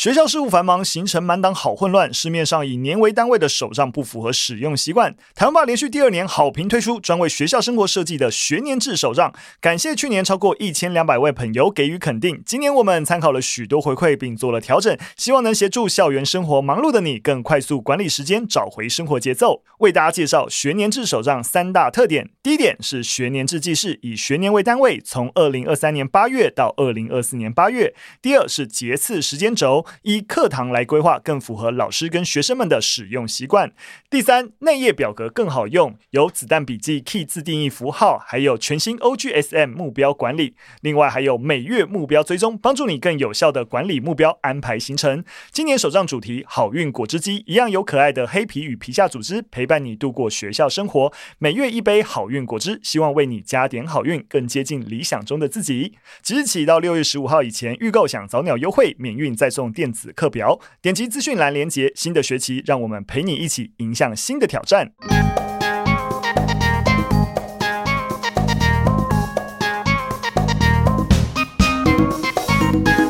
[0.00, 2.10] 学校事务繁忙，行程满档，好混乱。
[2.10, 5.14] 市面上以年为单位的手账不符合使用习惯。
[5.34, 12.42] 台湾爸连续第二年好评推出专为学校生活设计的学年制手账，感谢去年超过一千两百位朋友给予肯定。
[12.46, 19.62] 今年我们参考了许多回馈，并做了调整，希望能协助校园生活忙碌的你更快速管理时间，找回生活节奏。
[19.80, 27.92] 为大家介绍学年制手账三大特点：第一点是学年制记事，以学年为单位，从二零二三年八月到二零二四年八月；
[28.22, 29.84] 第二是节次时间轴。
[30.02, 33.72] 依课堂来规划，更符合老师跟学生们的使用习惯。
[34.08, 40.54] 第三，内页表格更好用，有子弹笔记、key 自定义符号，还有全新 OGSM 目标管理。
[40.80, 45.24] 另外还有每月目标追踪，帮助你更有效的管理目标、安排行程。
[45.50, 51.12] 今年手账主题好运果汁机，一样有可爱的黑皮与皮下组织陪伴你度过学校生活。
[51.38, 55.94] 每月一杯好运果汁，希望为你加点好运，更接近理想中的自己。
[56.22, 61.90] 即日起到六月十五号以前预购，享早鸟优惠，免运再送电子课表，点击资讯栏连接。
[61.94, 64.92] 新的学期，让我们陪你一起迎向新的挑战。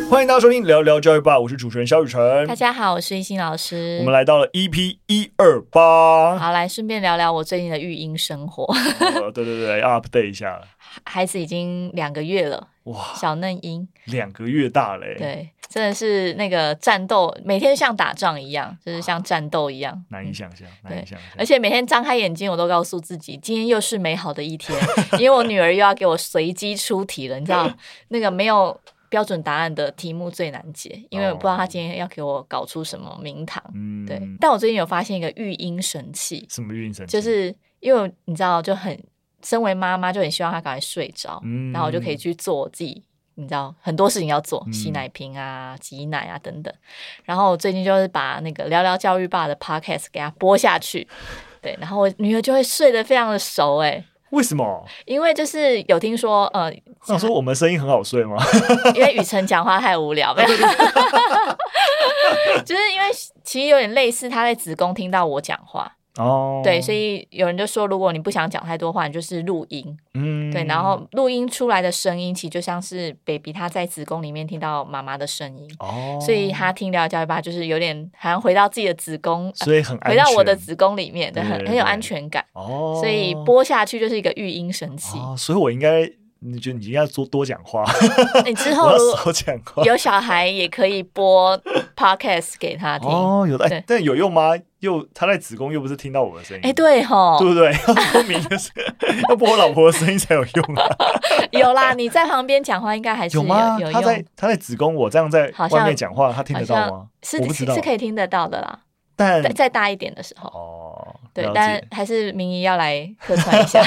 [0.09, 2.47] 欢迎大家收听聊聊教育吧，我是主持人肖雨辰。
[2.47, 3.97] 大家好，我是一心老师。
[3.99, 8.63] 我们来到了 EP 一二八，好，来顺便聊聊我最近的育婴生活。
[8.63, 10.61] 哦、对对对，update 一下。
[11.05, 15.15] 孩子已经两个月了，哇，小嫩婴，两个月大嘞。
[15.19, 21.29] 对，真的是那个战斗，每天像打仗一样，就是像战斗一样，难以想象，难以想象。
[21.37, 24.79] 而且每天张开眼睛，我都告诉自己，今天又是美好的一天，
[25.21, 27.71] 因为我女儿又要给我随机出题了，你知道，
[28.09, 33.63] 那个没有标准答案的题目最难解，因为我不知道她今天要给我搞出什么名堂。
[33.75, 34.19] 嗯，对。
[34.41, 37.13] 但我最近有发现一个育婴神器，什么育婴神器？
[37.13, 38.99] 就是因为你知道，就很。
[39.43, 43.03] 身为妈妈就很希望他赶快睡着，嗯、然后我就可以去做我自己，
[43.37, 46.73] 你知道很多事情要做，洗奶瓶啊、挤奶啊等等。
[47.25, 51.07] 然后我最近就是把那个聊聊教育爸的 podcast 给他播下去，
[51.63, 54.85] 对，然后我女儿就会睡得非常的熟，哎，为什么？
[55.07, 56.73] 因为就是有听说，呃，
[57.05, 58.37] 想说我们声音很好睡吗？
[58.95, 60.35] 因为雨辰讲话太无聊，
[62.65, 63.07] 就是因为
[63.43, 65.97] 其实有点类似，他在子宫听到我讲话。
[66.17, 66.65] 哦，oh.
[66.65, 76.23] 对，所以有人就说，如果你不想讲太多话，你就是录音，嗯，对，然后录音出来的声音，其实就像是 baby 他在子宫里面听到妈妈的声音，哦，oh.
[76.23, 83.01] 所以他听到教育吧，就是有点好像回到自己的子宫，所以很安全，回到我的子宫里面，对，很很有安全感，哦，oh.
[83.01, 85.37] 所以播下去就是一个育婴神器，oh.
[85.37, 86.11] 所以我应该。
[86.43, 87.85] 你觉得你应该多多讲话。
[88.45, 88.97] 你之 后
[89.85, 91.59] 有小孩也可以播
[91.97, 94.53] podcast 给他听哦，有的，对但有用吗？
[94.81, 97.71] 又他在子宫又不是听到我的声音，哎，对吼，对不对？
[97.87, 98.71] 要播明的是
[99.29, 100.89] 要播我老婆的声音才有用啊。
[101.51, 103.79] 有啦，你在旁边讲话应该还是有，有吗？
[103.93, 107.07] 他在他在子宫，我这样在外面讲话，他听得到吗？
[107.23, 108.79] 是是是可以听得到的啦。
[109.43, 113.83] 但再大一点的时候哦，对，但还是明仪要来客串一下。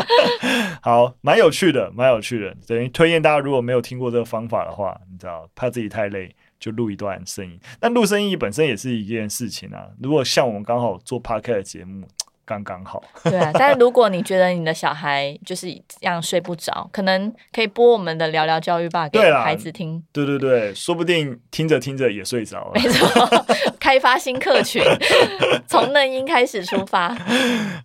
[0.82, 2.54] 好，蛮有趣的，蛮有趣的。
[2.66, 7.58] 等于推荐大家，如果没有听过这个方法的话，你知道，怕自己太累，就录一段声音。
[7.80, 9.86] 但录声音本身也是一件事情啊。
[10.00, 12.06] 如果像我们刚好做 Podcast 的节目。
[12.48, 13.50] 刚刚好， 对啊。
[13.52, 20.02] 但是如果你觉得你的小孩就是这样睡不着，可能可以播我们的聊聊教育吧给孩子听。
[20.10, 22.72] 对对对，说不定听着听着也睡着了。
[22.74, 23.44] 没错，
[23.78, 24.82] 开发新客群，
[25.68, 27.14] 从嫩婴开始出发。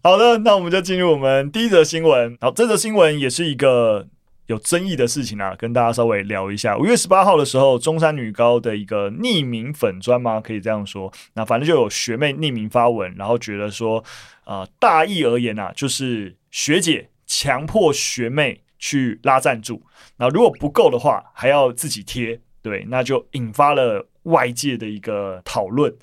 [0.01, 2.37] 好的，那我们就进入我们第一则新闻。
[2.39, 4.07] 好，这则新闻也是一个。
[4.47, 6.77] 有争议的事情啊，跟大家稍微聊一下。
[6.77, 10.41] 五月十八号的时候，中山女高的一个匿名粉专吗？
[10.41, 11.11] 可以这样说。
[11.33, 14.03] 那反正就有学妹匿名发文，然后觉得说，
[14.45, 19.81] 呃，大意而言啊，就是学姐强迫学妹去拉赞助，
[20.17, 22.39] 那如果不够的话，还要自己贴。
[22.61, 24.07] 对，那就引发了。
[24.23, 25.93] 外界的一个讨论，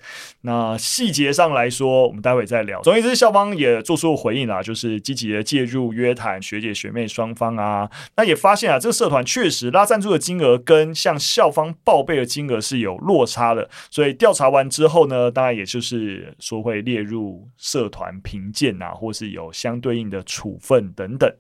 [0.43, 2.81] 那细节上来说，我们待会再聊。
[2.83, 7.91] 总而言之，校方也做出了回应啦，就是积极的介入约谈学姐学妹双方啊。
[8.17, 13.69] 那也发现啊，这个社团确实拉赞助的金额跟向校方报备的金额是有落差的。
[13.91, 21.33] 所以调查完之后呢，当然也就是说会列入社团评鉴啊，或是有相对应的处分等等。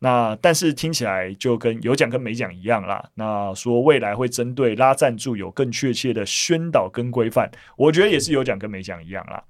[0.00, 3.04] 那但是听起来就跟有奖跟没奖一样啦。
[3.14, 6.23] 那说未来会针对拉赞助有更确切的。
[6.24, 9.42] 宣导跟规范，我觉得也是有奖跟没奖一样啦。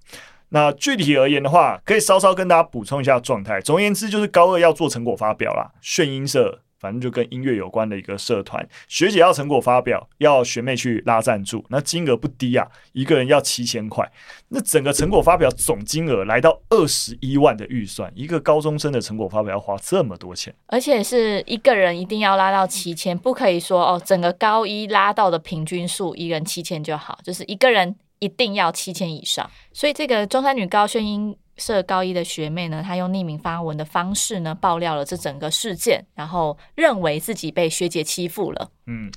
[0.50, 3.60] 那具体而言的话，可以稍稍跟大家补充一下状态。
[3.60, 5.72] 总而言之，就是高二要做成果发表啦。
[5.80, 14.10] 炫音社反正就跟音乐有关的一个社团，学姐要成果发表，要学妹去拉赞助，那金额不低啊，一个人要七千块。
[14.48, 29.50] 那整个成果发表总金额来到二十一万的预算，一个高中生的成果发表要花这么多钱，而且是一个人一定要拉到七千，不可以说哦，整个高一拉到的平均数一人七千就好，就是一个人一定要七千以上。
[29.72, 38.70] 所以这个中山女高宣音社高一的学妹呢，她用匿名发文的方式呢，爆料了这整个事件，然后认为自己被学姐欺负了。
[38.86, 39.10] 嗯，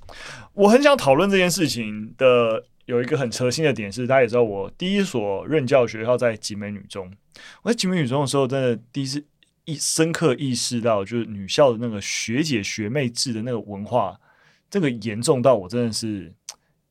[0.54, 7.12] 我很想讨论这件事情的有一个很核心的点是，大家也知道，我第一所任教学校在集美女中。
[7.64, 9.26] 我在集美女中的时候，真的第一次
[9.66, 14.20] 意深刻意识到，就是女校的那个学姐学妹制的那个文化，
[14.70, 16.34] 这个严重到我真的是，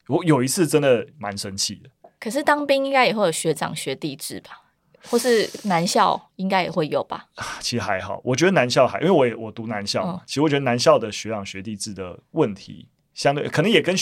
[0.09, 1.91] 我有一次真的蛮生气的。
[2.21, 4.63] 可是当兵应该也会有学长学弟制吧？
[5.09, 7.27] 或是男校应该也会有吧？
[7.61, 10.15] 其实还好，我觉得男校还，因为我也我读男校嘛。
[10.15, 13.97] 嗯、其实我觉得男校的学长学弟制的问题，相对可能也跟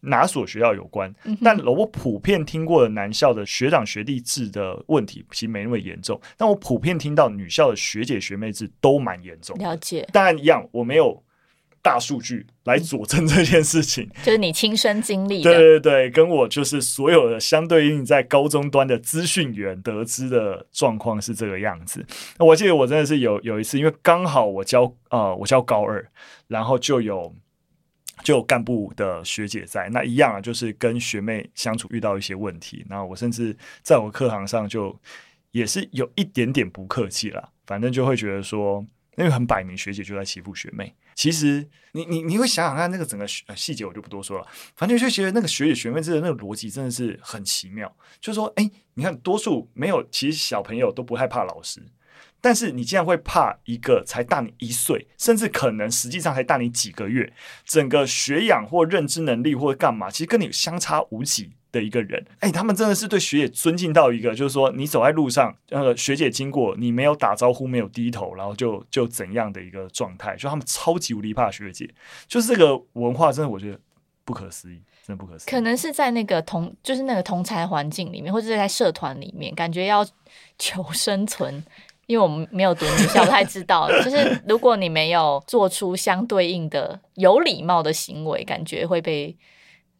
[0.00, 1.14] 哪所学校有关。
[1.24, 6.20] 嗯、但我普遍听过的男校的学长学弟制的问题，其实没那么严重。
[6.36, 9.56] 但我普遍听到女校的学姐学妹制都蛮严重。
[9.58, 11.22] 了解，当然一样，我没有。
[11.82, 15.52] 大数据来佐证这件事情， 就是你亲身经历的。
[15.52, 22.04] 对对对，跟我就是所有的相对应在高中端的资讯源得知的状况是这个样子。
[22.38, 26.06] 那我记得我真的是有有一次，因为刚好我教呃我教高二，
[26.48, 27.34] 然后就有
[28.22, 34.94] 就有干部的学姐在，那一样啊，就是跟学妹相处遇到一些问题，然后我甚至在我课堂上就
[35.52, 38.84] 也是有一点点不客气啦，反正就会觉得说。
[39.18, 40.94] 因为很摆明，学姐就在欺负学妹。
[41.16, 44.46] 其实你，你你会想想看，那个整个呃细节我就不多说了。
[44.76, 47.92] 反正就觉得那个学姐学妹制的那个逻辑真的是很奇妙。
[48.20, 51.82] 就是说，哎，你看，多数没有，其实小朋友都不害怕老师，
[52.40, 57.32] 但是你竟然会怕一个才大你一岁，甚至可能实际上才大你几个月，
[57.64, 61.54] 整个学养或认知能力或干嘛，其实跟你相差无几。
[61.70, 71.88] 的一个人，哎、欸，他们真的是对学姐尊敬到一个，就是说，你走在路上，那个，学姐经过，你没有打招呼，没有低头，然后就就怎样的一个状态，就他们超级无敌怕学姐，
[72.26, 73.78] 就是这个文化，真的我觉得
[74.24, 75.50] 不可思议，真的不可思议。
[75.50, 80.02] 可能是在那个同，就是那个同才环境里面，或者是在社团里面，感觉要
[80.58, 81.62] 求生存，
[82.06, 83.90] 因为我们没有读女校，不太知道。
[84.02, 89.36] 就是如果你没有做出相对应的有礼貌的行为，感觉会被。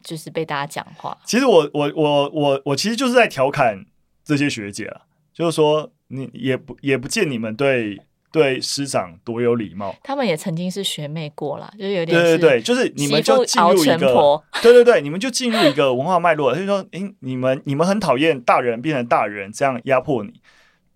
[0.08, 1.16] 就是被大家讲话。
[1.26, 3.84] 其实我我我我我其实就是在调侃
[4.24, 5.02] 这些学姐啊，
[5.34, 8.00] 就是说你也不也不见你们对
[8.32, 9.94] 对师长多有礼貌。
[10.02, 20.40] 他们也曾经是学妹过啦，就是有点对对对，就是你们就进入一个对对对，你们就进入一个文化脉络，就是说，诶，你们你们很讨厌大人变成大人这样压迫你，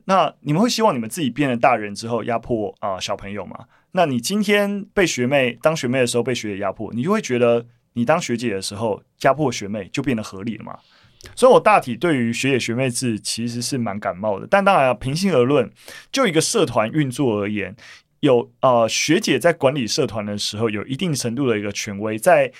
[0.07, 3.67] 那你们会希望你们自己变成大人之后压迫啊、呃、小朋友吗？
[3.93, 7.67] 那你今天被学妹当学妹的时候被学姐压迫，你就会觉得。
[7.95, 10.79] 你当学姐的时候，家破学妹就变得合理了嘛？
[11.37, 14.47] 所以，我大体对于学姐学妹制其实是蛮感冒的。
[14.51, 15.71] 但当然啊，平心而论，
[16.11, 17.77] 就一个社团运作而言，
[18.21, 22.53] 有呃学姐在管理社团的时候，有一定程度的一个权威，在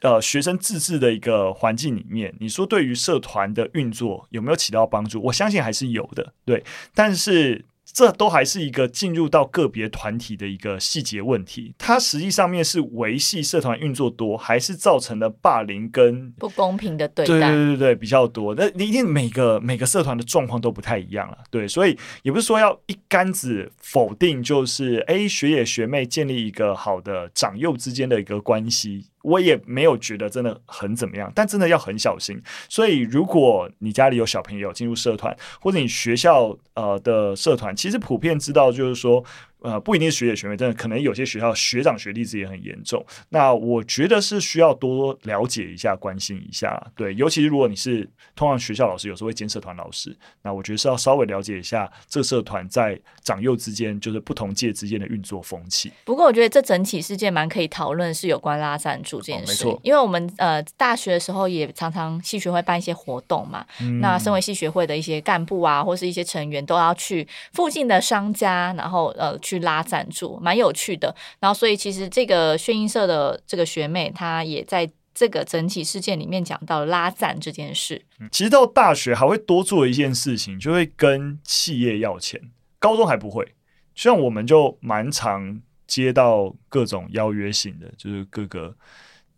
[0.00, 5.22] 呃学生自治的一个环境里面，你说对于社团的运作有没有起到帮助？
[5.24, 6.64] 我相信还是有的，对。
[6.94, 7.64] 但是。
[7.98, 17.50] 这都还是一个进入到个别团体的一个细节问题，它实际上面是维系社团运作多，还是造成了霸凌跟不公平的对待？
[17.50, 18.54] 对对对对，比较多。
[18.54, 29.06] 那你一定每个每个社团的状况都不太一样了，对，所以也不是说要一竿子否定，就是哎，学姐学妹建立一个好的长幼之间的一个关系。
[29.22, 32.40] 我也没有觉得真的很怎么样，但真的要很小心。
[32.68, 39.24] 所以，如果你家里有小朋友进入社团，或者你学校呃的社团，其实普遍知道就是说。
[39.60, 43.04] 呃，不一定是学姐学妹，真的可能有些学校学长学弟制也很严重。
[43.30, 55.92] 那我觉得是需要多了解一下、关心一下，对，尤其是如果你是通常学校老师，有时候会兼社团老师，那我觉得是要稍微了解一下这社团在长幼之间，就是不同届之间的运作风气。
[56.04, 59.64] 不过，我觉得这整体事件蛮可以讨论，是有关拉赞助这件事。
[59.64, 69.36] 哦，没错，因为我们呃大学的时候也常常系学会办一些活动嘛，嗯、那身为系学会的一些干部啊，或是一些成员都要去附近的商家，然后呃。
[69.48, 71.14] 去拉赞助，蛮有趣的。
[71.40, 78.04] 然后，所以其实这个炫音社的这个学妹，她也在这个整体事件里面讲到拉赞这件事。
[78.30, 82.40] 其实到大学还会多做一件事情，就会跟企业要钱。
[82.78, 83.54] 高中还不会，
[83.94, 88.76] 像我们就蛮常接到各种邀约型的，就是各个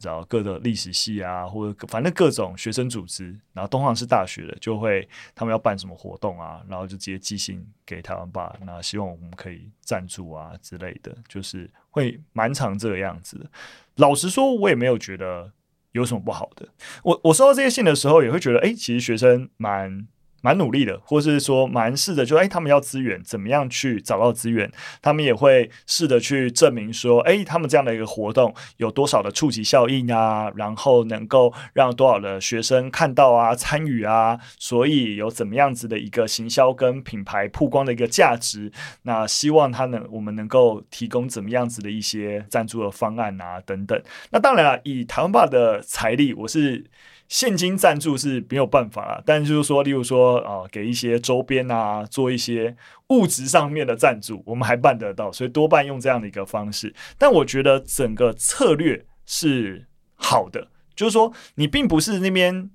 [0.00, 13.48] 找各个历史系啊，或者反正各种学生组织，然后东航是大学的，就会他们要办什么活动啊，然后就直接寄信给台湾吧，那希望我们可以赞助啊之类的，就是会蛮常这个样子。
[13.96, 15.52] 老实说，我也没有觉得
[15.92, 16.68] 有什么不好的。
[17.04, 20.08] 我我收到这些信的时候，也会觉得，哎，其实学生蛮。
[20.40, 24.70] 蛮努力的，或是说蛮试着，就哎，他们要资源，怎么样去找到资源？
[25.02, 38.72] 他们也会试着去证明说，哎，他们这样的一个活动有多少的触及效应啊，然后能够让多少的学生看到啊、参与啊，所以有怎么样子的一个行销跟品牌曝光的一个价值。
[39.02, 44.00] 那希望他能，我们能够提供怎么样子的一些赞助的方案啊，等等。
[44.30, 46.86] 那当然了，以台湾爸的财力，我是。
[47.30, 52.76] 现金赞助是没有办法啊，但就是说，例如说啊、呃，给一些周边啊，做一些
[53.10, 56.92] 物质上面的赞助，我们还办得到，所以多半用这样的一个方式。
[57.16, 62.68] 但我觉得整个策略是好的，就是说你并不是那边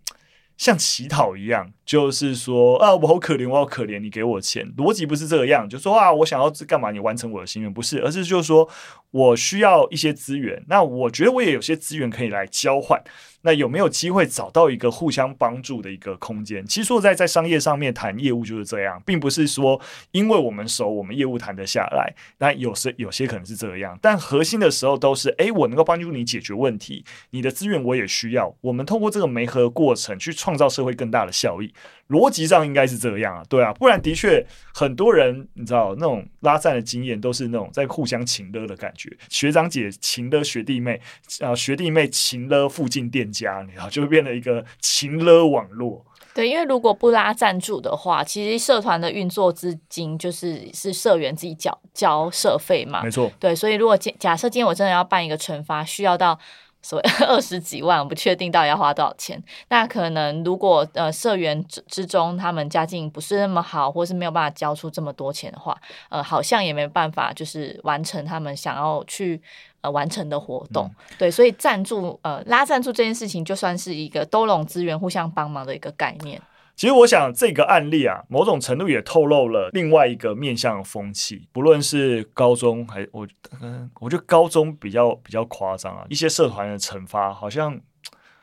[0.58, 8.68] 像乞讨一样，就是说啊，我好可怜，我好可怜，你给我钱，逻辑不是这个样，就说啊，我想要干嘛，你完成我的心愿，不是，而是就是说
[9.12, 13.02] 我需要一些资源，那我觉得我也有些资源可以来交换。
[13.42, 16.66] 那有没有机会找到一个互相帮助的一个空间？
[16.66, 22.12] 其实说在在商业上面谈业务就是这样，并不是说因为我们熟，我们业务谈得下来。
[22.40, 28.52] 那有时有些可能是这样，但核心的时候都是：诶，我能够帮助你解决问题，你的资源我也需要。
[28.62, 31.74] 我们通过这个媒合过程去创造社会更大的效益。
[32.10, 41.02] 逻辑上应该是这样啊，对啊，不然的确很多人你知道那种拉赞的经验都是那种在互相情勒的感觉，学长姐情勒学弟妹，
[41.40, 46.06] 啊学弟妹情勒附近店家，你知道 就会变成一个情勒网络。
[46.36, 53.32] 对，因为如果不拉赞助的话，其实社团的运作资金就是是社员自己缴交社费嘛，没错。
[53.40, 56.38] 对，所以如果假假设今天我真的要办一个惩罚，需要到。
[56.86, 59.42] 所谓 二十几万，我不确定到底要花多少钱。
[59.70, 65.76] 那可能如果呃社员之之中他们家境不是那么好，或是没有办法交出这么多钱的话，
[66.10, 69.42] 呃，好像也没办法就是完成他们想要去
[69.82, 70.86] 呃完成的活动。
[70.86, 76.40] 嗯、对，所以赞助呃拉赞助这件事情，就算是一个兜拢资源、互相帮忙的一个概念。
[76.76, 81.48] 其实我想这个案例啊，某种程度也透露了另外一个面向的风气。
[81.54, 83.26] 不论是高中还我，
[83.62, 87.80] 嗯，我觉得高中比较比较夸张啊，一些社团的惩罚好像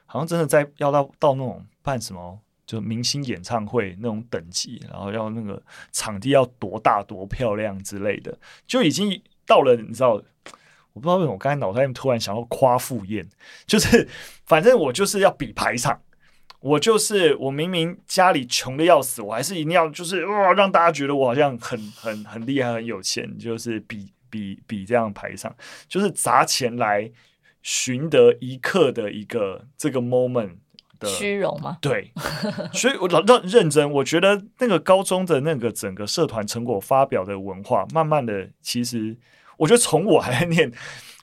[0.06, 8.34] 好像真的在要到到那种办什么就明星演唱会那种等级，然后要那个场地要多大多漂亮之类的，
[8.66, 10.12] 就已经到了你知道，
[10.94, 13.28] 我不知道为什么我刚才脑袋里突然想要夸父宴，
[13.66, 14.08] 就是
[14.46, 16.00] 反正我就是要比排场。
[16.62, 25.52] 我就是我，明明家里穷的要死，我还是一定要就是哇，让大家觉得我好像很很很厉害、很有钱，就是比比比这样排场，
[25.88, 27.10] 就是砸钱来
[27.62, 30.52] 寻得一刻的一个这个 moment
[31.00, 31.78] 的虚荣吗？
[31.80, 32.12] 对，
[32.72, 39.16] 所以我老认认真，我觉得那个高中的那个整个社团成果发表的文化，慢慢的，其实
[39.56, 40.72] 我觉得从我还在念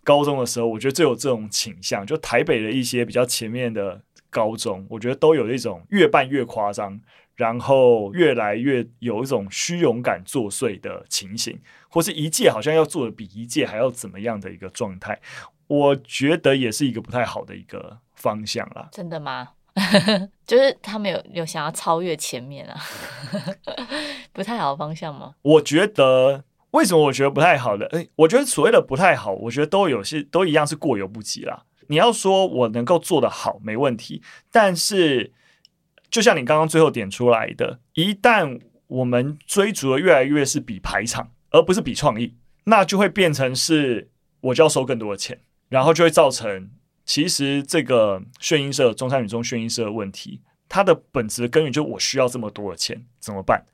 [0.03, 4.01] 高中的时候，我觉得就有这种倾向，就台北的一些比较前面的。
[4.29, 6.99] 高中，我觉得都有一种越办越夸张，
[7.35, 11.59] 然后越来越有一种虚荣感作祟的情形，
[11.89, 15.19] 或是一届好像要做的比一届还要怎么样的一个状态，
[15.67, 18.89] 我觉得也是一个不太好的一个方向啦。
[18.91, 19.49] 真的吗？
[20.45, 22.77] 就是他们有有想要超越前面啊，
[24.33, 25.35] 不太好的方向吗？
[25.41, 27.85] 我觉得为什么我觉得不太好的？
[27.87, 31.63] 诶、欸，我觉得所谓的不太好，我觉得都有些都一样是过犹不及啦。
[31.89, 34.23] 你要说我能够做得好，没问题。
[34.51, 35.33] 但是，
[36.09, 44.09] 就像你刚刚最后点出来的，一旦我们追逐的越来越是比排场，而不是比创意，那就会变成是
[44.41, 46.69] 我就要收更多的钱，然后就会造成
[47.05, 53.65] 其实这个炫音社中山女中炫音社的问题，它的本质的根源就是我需要这么多的钱，怎么办？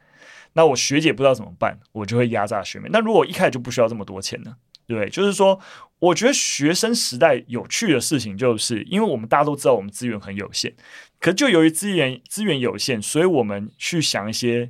[0.53, 2.87] 那我学姐不知道怎么办，我就会压榨学妹。
[2.89, 4.55] 那如果一开始就不需要这么多钱呢？
[4.87, 5.59] 对，就是说，
[6.05, 10.71] 我觉得学生时代有趣的事情，就是因为我们大家都知道我们资源很有限，
[11.19, 14.69] 可就由于资源资源有限，所以我们去想一些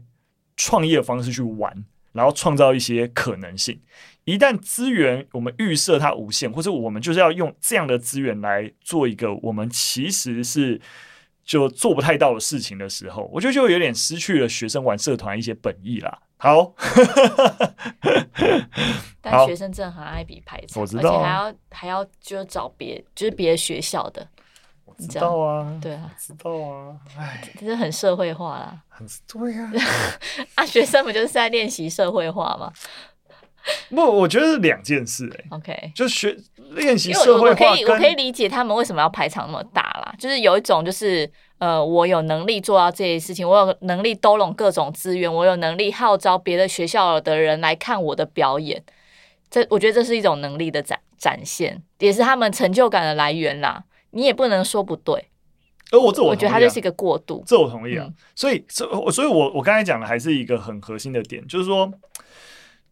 [0.55, 3.81] 创业方式去玩，然后创造一些可能性。
[4.23, 10.79] 一旦资源我们预设它无限，或者我们就是要用这样的资源来做一个我们其实是
[11.43, 16.19] 就做不太到的事情的时候，我觉得就有点失去了学生玩社团一些本意啦。
[16.37, 16.73] 好，
[19.21, 24.27] 但学生真的很爱比排场，我知道啊，而且还要还要就是找别就是别的学校的，
[24.85, 25.37] 我知道？
[25.39, 29.71] 啊，对啊，知道啊，哎，这是很社会化啦，很对啊，
[30.55, 32.71] 啊，学生不就是在练习社会化吗？
[33.89, 35.45] 不，我觉得是两件事哎、欸。
[35.49, 36.37] OK，就学
[36.71, 40.13] 练习社会化，我可以我可以理解他们为什么要排场那么大啦。
[40.19, 48.83] 就是有一种就是呃，我有能力做到这些事情，我有能力兜拢各种资源，我有能力号召别的学校的人来看我的表演。
[49.49, 53.83] 这我觉得这是一种能力的展展现，也是他们成就感的来源啦。
[54.11, 55.29] 你也不能说不对。
[55.91, 58.03] 而我这我、啊、我觉得它就是一个过渡，这我同意啊。
[58.07, 61.89] 嗯、所以，所所以我我刚才讲的还是一个很核心的点，就是说，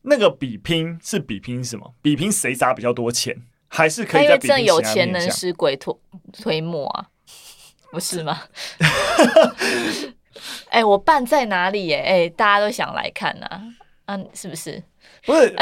[0.04, 1.94] 那个比拼是比拼什么？
[2.02, 3.36] 比拼谁砸比较多钱，
[3.68, 4.76] 还是可以在比拼其他面向？
[4.78, 5.94] 因为这有钱能使鬼推
[6.32, 7.08] 推磨啊，
[7.92, 8.44] 不是吗？
[10.70, 12.00] 哎、欸，我办在哪里、欸？
[12.02, 13.62] 哎、欸，大家都想来看呐、啊，
[14.08, 14.84] 嗯、啊，是不是？
[15.26, 15.56] 不是。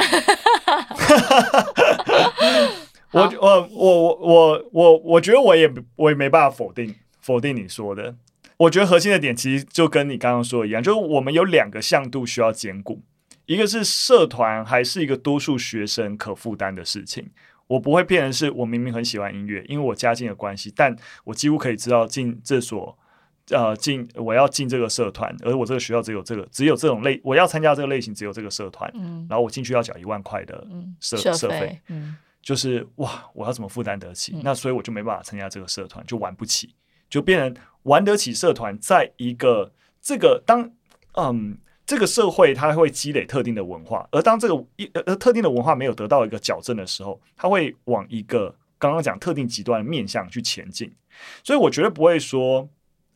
[3.11, 6.95] 我我我我我我觉得我也我也没办法否定。
[7.19, 8.15] 否定你说的，
[8.57, 13.03] 我觉得核心的点其实就跟你刚刚说的一样，就是我们有两个向度需要兼顾，
[13.51, 17.29] 一个是社团还是一个多数学生可负担的事情。
[17.67, 22.97] 我不会骗人是我明明很喜欢音乐，因为我家境的关系，但我几乎可以知道进这所
[23.49, 30.65] 呃进我要进这个社团，而我这个学校只有这个只有这种类，我要参加这个类型只有这个社团，嗯，然后我进去要缴一万块的
[31.01, 34.33] 社社费，嗯，就是哇，我要怎么负担得起？
[34.35, 36.73] 嗯，那所以我就没办法参加这个社团，就玩不起。
[37.09, 40.71] 就变成玩得起社团，在一个这个当
[41.17, 41.57] 嗯
[41.91, 50.89] 这个社会，它会积累特定的文化，而当这个一呃特定的文化没有得到一个矫正的时候，它会往一个刚刚讲特定极端的面向去前进。
[51.43, 52.69] 所以我绝对不会说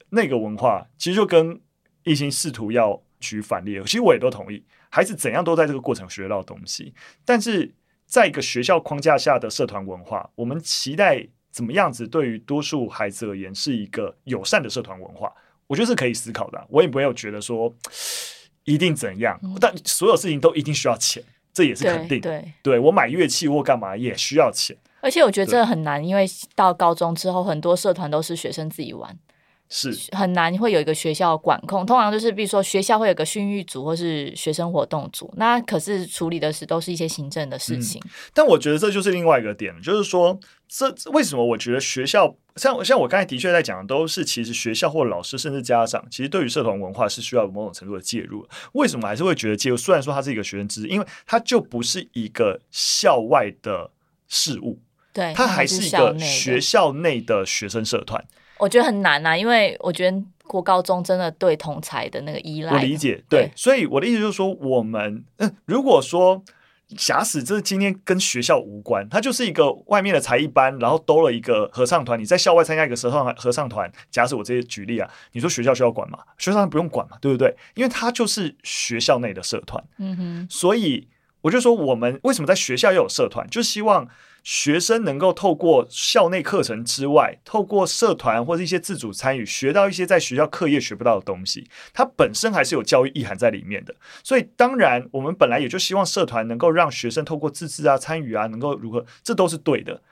[0.10, 1.58] 那个文化其实就跟
[2.03, 6.94] 一心试图要举反例，其实我也都同意，孩子怎样都在这个过程学到东西。
[7.24, 7.74] 但是
[8.05, 11.25] 在一个学校框架下的社团文化，我们期待。
[11.55, 15.32] 怎么样子对于多数孩子而言是一个友善的社团文化？
[15.67, 16.62] 我觉得是可以思考的。
[16.70, 17.74] 我也不会有觉得说
[18.65, 22.19] 一定怎样，嗯、但所有事情都一定需要钱，这也是肯定。
[22.19, 24.75] 对，对，对我买乐器或干嘛也需要钱。
[25.00, 29.17] 而且我觉得这个很难，因为到高中之后，很多社团都是学生自己玩。
[29.67, 38.00] 是很难会有一个学校管控，通常就是比如说学校会有个训育组或是学生活动组，那可是处理的是都是一些行政的事情。
[38.05, 48.48] 嗯，但我觉得这就是另外一个点，就是说这为什么我觉得学校像像我刚才的确在讲的都是其实学校或老师甚至家长其实对于社团文化是需要某种程度的介入。
[48.74, 49.77] 为什么还是会觉得介入？
[49.77, 53.91] 虽然说它是一个学生之，因为它就不是一个校外的
[54.27, 54.79] 事物，
[55.13, 58.25] 对，它还是一个学校内的学生社团。
[58.57, 66.42] 我觉得很难啊，因为我觉得国高中真的对同才的那个依赖，我理解，对，对，所以我的意思就是说，我们嗯，如果说
[66.98, 76.19] 假使这今天跟学校无关，它就是一个外面的才艺班，然后兜了一个合唱团，你在校外参加一个合唱合唱团，假使我这些举例啊，你说学校需要管吗？
[76.37, 77.55] 学校不用管嘛，对不对？
[77.74, 81.07] 因为它就是学校内的社团，嗯哼，所以
[81.41, 84.07] 我就说，我们为什么在学校要有社团，就希望。
[84.46, 91.68] 学生能够透过校内课程之外，透过社团或者一些自主参与，学到一些在学校课业学不到的东西。
[91.92, 93.96] 它本身还是有教育意涵在里面的。
[94.24, 100.03] 所以，当然我们本来也就希望社团能够让学生透过自治啊、参与啊，能够如何，这都是对的。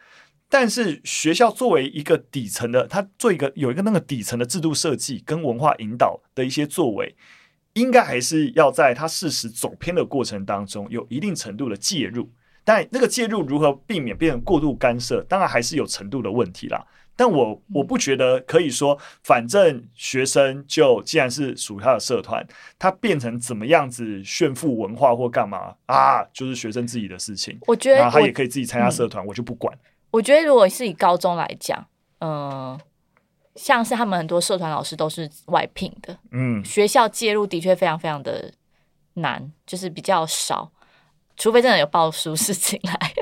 [0.50, 7.15] 但是，学校作为一个底层的，它做一个有一个那个底层的制度设计跟文化引导的一些作为，
[7.74, 12.32] 应该还是要在它事实走偏的过程当中，有一定程度的介入。
[12.63, 16.86] 但那个介入如何避免变成过度干涉，当然还是有程度的问题啦。
[17.15, 22.43] 但我我不觉得可以说，反正学生就既然是属于他的社团，
[22.80, 27.56] 他变成怎么样子炫富文化或干嘛啊，就是学生自己的事情。
[27.67, 29.78] 我觉得他也可以自己参加社团，我就不管。
[30.10, 31.86] 我觉得如果是以高中来讲，
[32.17, 32.80] 嗯、呃，
[33.56, 38.52] 像是他们很多社团老师都是外聘的，嗯，学校介入的确非常非常的
[39.13, 40.71] 难，就是比较少。
[41.38, 43.13] 除非真的有爆出事情来，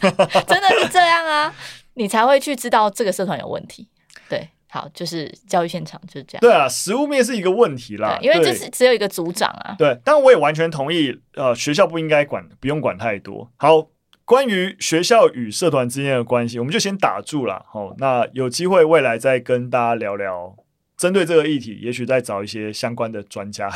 [0.46, 1.54] 真的是这样啊，
[1.94, 3.88] 你才会去知道这个社团有问题。
[4.28, 6.40] 对，好，就是教育现场就是这样。
[6.40, 9.74] 对啊，实物面是一个问题啦，因为就是只有一个组长啊。
[9.78, 13.50] 对，但我也完全同意，呃，学校不应该管，不用管太多。
[13.56, 13.88] 好，
[14.24, 17.64] 关于学校与社团之间的关系，我们就先打住了。
[17.68, 20.54] 好，那有机会未来再跟大家聊聊。
[20.98, 23.70] 针对这个议题，也许再找一些相关的专家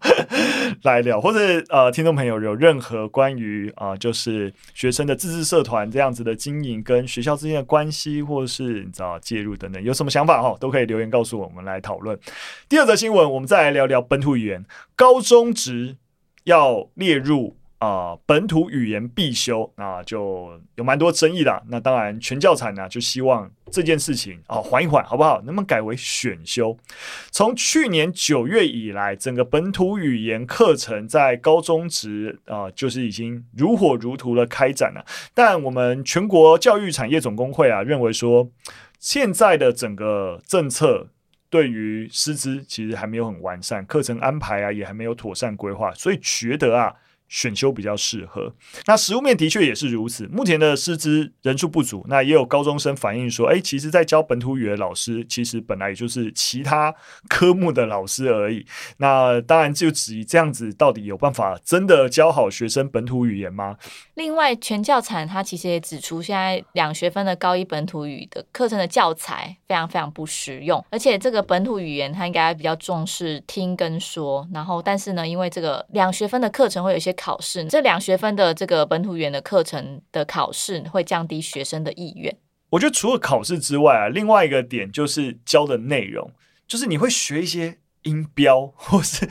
[0.82, 1.38] 来聊，或者
[1.68, 12.18] 呃，听众朋友有任何关于啊、就是学生的自治社团这样子的经营跟学校之间的关系，或是你知道介入等等，有什么想法哈，都可以留言告诉我们来讨论。
[12.70, 14.64] 第二则新闻，我们再来聊聊本土语言，
[14.96, 15.96] 高中职
[16.44, 21.62] 要列入啊、本土语言必修啊，就有蛮多争议的。
[21.68, 25.42] 那当然，全教材呢就希望这件事情啊缓一缓，好不好？
[25.42, 26.74] 能不能改为选修？
[27.30, 35.04] 从去年九月以来，整个本土语言课程在高中职啊，就是已经如火如荼的开展了。
[35.34, 38.50] 但我们全国教育产业总工会啊，认为说，
[38.98, 41.08] 现在的整个政策
[41.50, 46.94] 对于师资其实还没有很完善，课程安排啊也还没有妥善规划，所以觉得啊。
[47.28, 48.54] 选修比较适合，
[48.86, 50.26] 那实务面的确也是如此。
[50.28, 56.94] 目前的师资人数不足，那也有高中生反映说，哎，其实，在教本土语的老师，其实本来也就是其他
[57.28, 58.64] 科目的老师而已。
[58.98, 63.76] 那当然就只这样子，到底有办法真的教好学生本土语言吗？
[64.14, 77.15] 另外，全教材它其实也指出，现在两学分的高一本土语的课程的教材非常非常不实用，而且这个本土语言它应该比较重视听跟说，然后但是呢，因为这个两学分的课程会有一些。
[77.16, 82.36] 考试，这两学分的这个本土语言的课程的考试会降低学生的意愿。
[82.70, 86.30] 我觉得除了考试之外啊，另外一个点就是教的内容，
[86.68, 89.28] 就是你会学一些音标，或是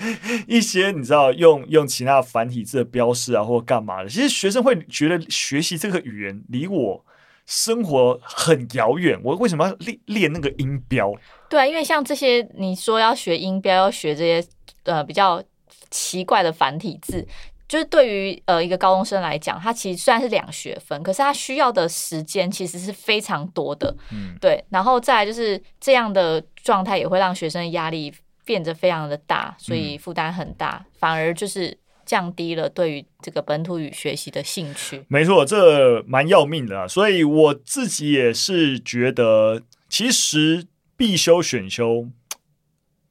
[0.47, 4.09] 一些你知道用用其他繁体字的标示啊，或干嘛的。
[4.09, 7.05] 其实学生会觉得学习这个语言离我
[7.45, 9.19] 生活很遥远。
[9.23, 11.13] 我为什么要练练那个音标？
[11.49, 14.47] 对啊，因为像这些你说要学音标，要学这些
[14.83, 15.43] 呃比较
[15.91, 17.27] 奇怪的繁体字。
[17.75, 24.63] 就是对于呃一个高中生来讲，他其实虽然是两学分，可是他需要的时间其实是非常多的，嗯，对。
[24.69, 28.13] 然后再来就是这样的状态也会让学生的压力
[28.45, 35.03] 变得非常的大，所以负担很大，嗯，反而就是降低了对于这个本土语学习的兴趣。
[35.09, 36.87] 没错，这蛮要命的啊。
[36.87, 42.07] 所以我自己也是觉得，其实必修选修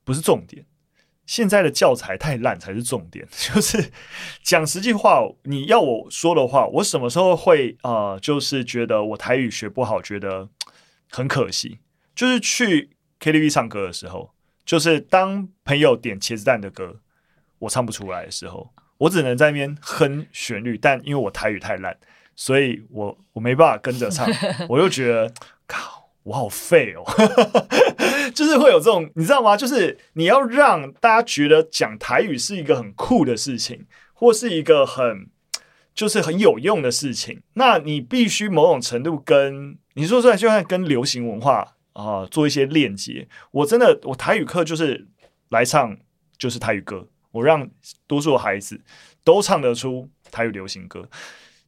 [0.05, 0.65] 不是重点。
[1.27, 3.91] 现在的教材太烂才是重点， 就是
[4.43, 5.23] 讲实际话。
[5.45, 10.49] 你要我说的话，我什么时候会啊、就是觉得我台语学不好，觉得
[11.11, 11.79] 很可惜。
[12.15, 14.35] 就是去 KTV 唱歌的时候，
[14.65, 17.01] 就是当朋友点茄子蛋的歌，
[17.59, 20.77] 我唱不出来的时候，我只能在那边哼旋律。
[20.77, 21.97] 但因为我台语太烂，
[22.37, 24.29] 所以我我没办法跟着唱，
[24.69, 25.33] 我又觉得
[25.67, 25.94] 靠。
[26.25, 27.05] 我好废哦，
[28.35, 29.57] 就是会有这种，你知道吗？
[29.57, 35.29] 就是你要让大家觉得讲台语是一个很酷的事情，或是一个很
[35.95, 43.29] 就是很有用的事情，那你必须某种程度跟你说出来，就像跟流行文化啊、做一些链接。
[43.53, 45.07] 我真的，我台语课就是
[45.51, 45.97] 来唱
[46.37, 47.69] 就是台语歌，我让
[48.07, 48.81] 多数孩子
[49.23, 51.09] 都唱得出台语流行歌，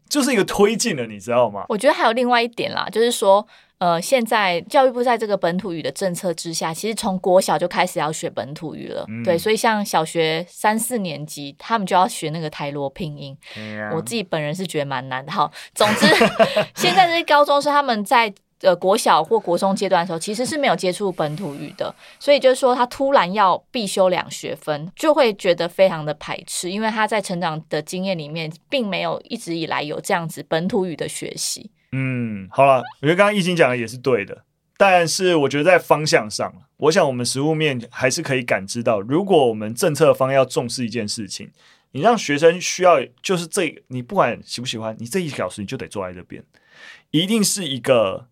[0.08, 1.64] 就是一个推进了，你知道吗？
[1.68, 3.46] 我觉得还有另外一点啦，就是说。
[3.78, 9.04] 呃，现在教育部在这个本土语的政策之下，其实从国小就开始要学本土语了。
[9.06, 13.36] 嗯、对，所以像小学三四年级，他们就要学那个台罗拼音。
[13.58, 15.30] 嗯、我自己本人是觉得蛮难的。
[15.30, 16.06] 好，总之，
[16.74, 31.70] 现在这些高中生他们在呃国小或国中阶段的时候，其实是没有接触本土语的，所以就是说他突然要必修两学分，就会觉得非常的排斥，因为他在成长的经验里面，并没有一直以来有这样子本土语的学习。
[31.92, 34.44] 嗯，好了，我觉得刚刚懿心讲的也是对的，
[34.76, 41.50] 但是我觉得在方向上，我想我们实务面还是可以感知到，如果我们政策方要重视一件事情，
[41.92, 46.44] 你让学生需要就是这，你不管喜不喜欢，你这一小时你就得坐在这边，
[47.10, 48.26] 一定是一个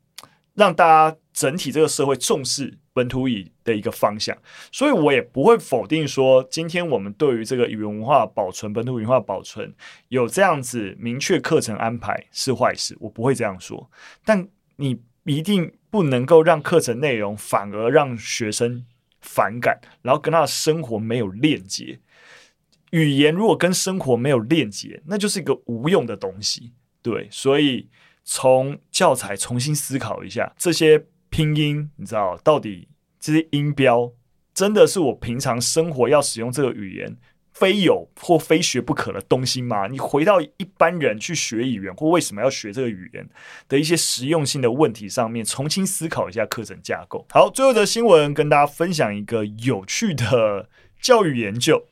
[0.54, 2.78] 让大家整体这个社会重视。
[2.94, 4.38] 本土语的一个方向，
[4.70, 9.74] 所以我也不会否定说，今天我们对于这个语言文化保存、本土文化保存
[10.10, 13.90] 有这样子明确课程安排是坏事，我不会这样说。
[14.24, 18.86] 但你一定不能够让课程内容反而让学生
[19.20, 21.98] 反感，然后跟他的生活没有链接。
[22.92, 26.72] 语言如果跟生活没有链接，那就是一个无用的东西。
[27.02, 27.88] 对，所以
[28.24, 31.04] 从教材重新思考一下这些。
[31.30, 32.86] 拼音，你知道到底
[33.18, 34.12] 这些音标
[34.54, 37.16] 真的是我平常生活要使用这个语言
[37.52, 39.88] 非有或非学不可的东西吗？
[39.88, 43.28] 你回到一般人去学语言或为什么要学这个语言
[43.68, 47.26] 的一些实用性的问题上面，重新思考一下课程架构。
[47.30, 50.68] 好，最后的新闻跟大家分享一个有趣的
[51.00, 51.88] 教育研究。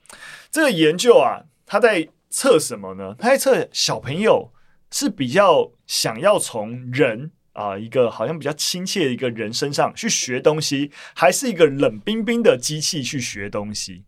[0.52, 3.16] 这个研究啊，它在测什么呢？
[3.18, 4.52] 它在测小朋友
[4.92, 7.32] 是比较想要从人。
[7.54, 14.04] 啊、呃，一个好像比较亲切的一个人身上去学东西，还是一个冷冰冰的机器去学东西？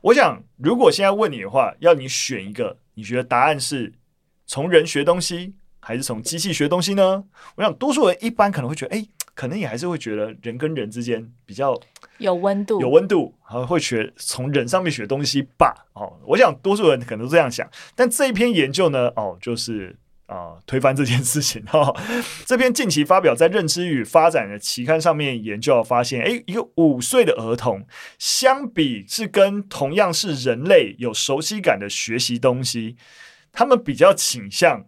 [0.00, 3.92] 我想，如果现在问你的话，要你选一个，你觉得答案是
[4.46, 7.22] 从人学东西，还是从机器学东西呢？
[7.56, 11.78] 我想，多数人一般可能会觉得，哎，可能也还是会觉得人跟人之间比较
[12.16, 15.86] 有温度，有温度，然后会学从人上面学东西吧。
[15.92, 19.94] 哦，我想多数人可能都这样想，但这一篇研究呢，哦，就是。
[20.26, 21.94] 啊，推翻这件事情哈、
[22.44, 27.86] 这篇近期发表在《认知与发展》的期刊上面研究发现，诶，一个五岁的儿童，
[28.18, 32.96] 相比是跟同样是人类有熟悉感的学习东西，
[33.52, 34.86] 他们比较倾向。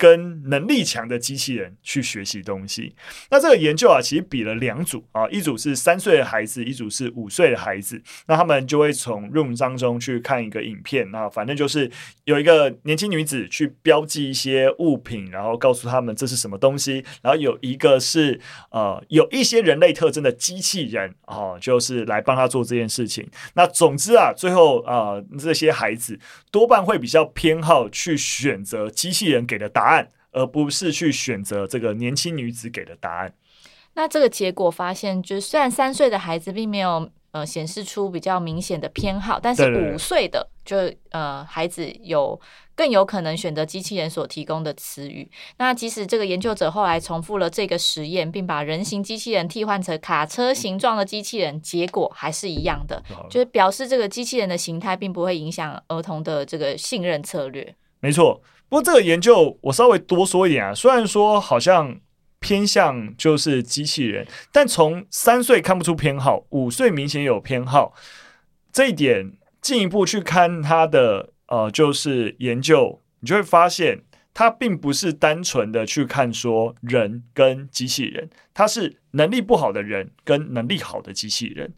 [0.00, 2.94] 跟能力强的机器人去学习东西，
[3.30, 8.02] 那这个研究啊，其实比了两组啊，一组是三岁的孩子，一组是五岁的孩子。
[8.26, 11.90] 那他们就会从 room 当中去看一个影片，那反正就是
[12.24, 17.04] 有一个年轻女子去标记一些物品，然后告诉他们这是什么东西。
[17.20, 23.28] 然后有一个是呃有一些人类特征的机器人啊，就是来帮他做这件事情。
[23.52, 26.18] 那总之啊，最后啊，这些孩子
[26.50, 29.89] 多半会比较偏好去选择机器人给的答案。
[29.90, 33.32] 案，而不是去选择这个年轻女子给的答案。
[33.94, 40.76] 那这个结果发现，就是虽然三岁的孩子并没有呃显示出比较明显的偏好，但是五岁的就
[41.10, 42.40] 呃孩子有
[42.76, 45.28] 更有可能选择机器人所提供的词语。
[45.58, 57.74] 那即使这个研究者后来重复了这个实验，并把人形机器人替换成卡车形状的机器人，结果还是一样的，就是表示这个机器人的形态并不会影响儿童的这个信任策略。
[57.98, 58.40] 没错。
[58.70, 62.00] 不过这个研究我稍微多说一点啊，虽然说好像
[62.38, 67.92] 偏向就是机器人，但从三岁看不出偏好，五岁明显有偏好，
[68.72, 74.02] 这一点进一步去看他的呃就是研究，你就会发现
[74.32, 81.74] 他并不是单纯的去看说人跟机器人，他是能力不好的人跟能力好的机器人。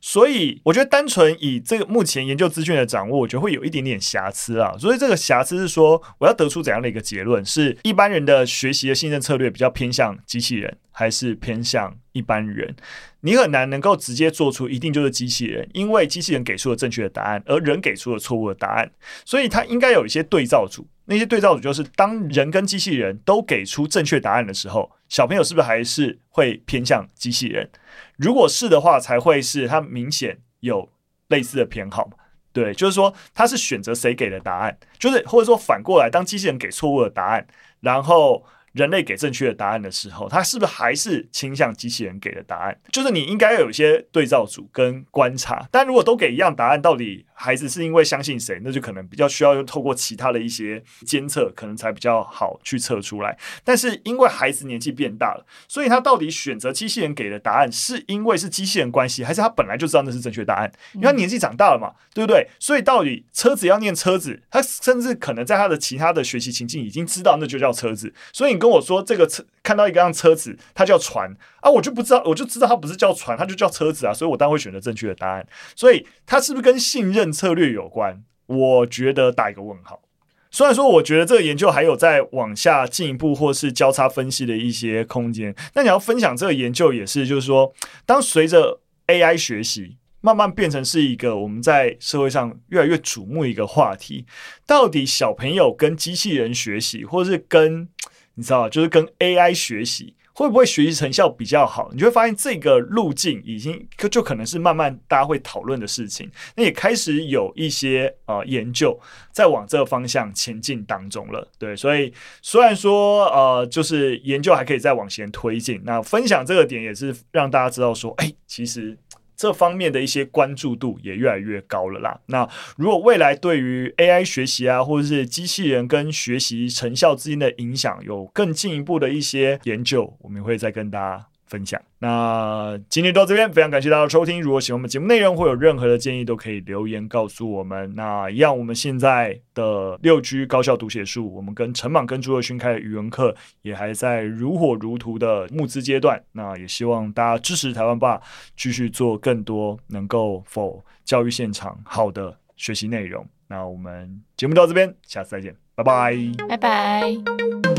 [0.00, 4.74] 所以我觉得单纯以这个目前研究资讯的掌握，我觉得会有一点点瑕疵啊。
[4.78, 7.44] 所以这个瑕疵是说，我要得出怎样的一个结论？
[7.44, 12.74] 是一般人的学习的信任策略比较偏向机器人，还是偏向一般人？
[13.20, 18.90] 你很难能够直接做出一定就是机器人，因为机器人给出了正确的答案，而人给出了错误的答案。
[19.26, 27.68] 所以它应该有一些对照组，那些对照组就是当人跟机器人都给出正确答案的时候，小朋友是不是还是会偏向机器人？
[28.16, 30.88] 如果是的话，才会是他明显有
[31.26, 32.08] 类似的偏好。
[32.52, 37.46] 对，就是说他是选择谁给的答案，就是或者说反过来，当机器人给错误的答案，
[37.80, 38.46] 然后。
[38.72, 42.78] 人类给正确的答案的时候，他是不是还是倾向机器人给的答案？
[42.92, 45.66] 就是你应该要有一些对照组跟观察。
[45.72, 48.60] 但如果都给一样答案，到底孩子是因为相信谁？
[48.62, 53.36] 那就可能比较需要用透过其他的一些监测，可能才比较好去测出来。
[53.64, 60.72] 但是因为孩子年纪变大了，所以他到底选择机器人给的答案，是因为是机器人关系，还是他本来就知道那是正确答案？
[60.94, 62.46] 因为他年纪长大了嘛，对不对？
[62.60, 68.60] 所以到底车子要念车子，他甚至可能在他的其他的学习情境已经知道那就叫车子，所以你。
[68.60, 75.46] 跟我说这个车看到一个样车子，它叫船啊，我就不知道，我就知道它不是叫船，它就叫车子啊，所以我当然会选择正确的答案。
[75.74, 78.22] 所以他是不是跟信任策略有关？
[78.46, 80.02] 我觉得打一个问号。
[80.50, 87.72] 虽然说我觉得这个研究还有在往下进一步或是交叉分析的一些空间，那你要分享这个研究也是，就是说，
[88.04, 89.96] 当随着 AI 学习。
[90.22, 94.26] 慢慢变成是一个我们在社会上越来越瞩目一个话题。
[94.66, 97.88] 到底小朋友跟机器人学习，或是跟
[98.34, 101.90] 你知道，就是跟 AI 学习，会不会学习成效比较好？
[101.92, 106.30] 你就会发现这个路径已经就可能是慢慢大家会讨论的事情。
[106.56, 108.98] 那也开始有一些呃研究
[109.30, 111.46] 在往这个方向前进当中了。
[111.58, 115.78] 对，所以虽然说呃，就是研究还可以再往前推进。
[115.84, 118.96] 那分享这个点也是让大家知道说，哎，其实。
[119.40, 122.20] 这方面的一些关注度也越来越高了啦。
[122.26, 131.78] 那如果未来对于 AI 学习啊，或者是机器人跟学习成效之间的影响，有更进一步的一些研究，我们会再跟大家分享。
[131.98, 134.40] 那今天到这边，非常感谢大家收听。
[134.40, 137.92] 如果喜欢我们节目内容，或有任何的建议，都可以留言告诉我们。
[137.94, 146.22] 那一样，我们现在的六 G 高效读写术，我们跟陈莽跟朱若勋开的语文课，也还在如火如荼的募资阶段。
[146.32, 148.20] 那也希望大家支持台湾爸，
[148.56, 153.26] 继续做更多能够 for 教育现场好的学习内容。
[153.48, 156.16] 那我们节目到这边，下次再见，拜拜，
[156.48, 157.69] 拜拜。